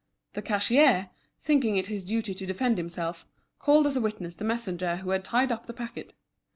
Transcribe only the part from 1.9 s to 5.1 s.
duty to defend himself, called as a witness the messenger